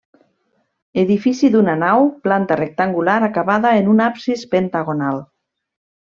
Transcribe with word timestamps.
Edifici 1.01 1.49
d'una 1.55 1.75
nau, 1.83 2.07
planta 2.29 2.57
rectangular 2.61 3.17
acabada 3.31 3.73
en 3.83 3.91
un 3.95 4.01
absis 4.09 4.47
pentagonal. 4.55 5.21